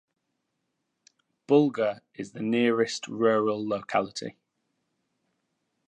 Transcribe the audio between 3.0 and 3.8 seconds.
rural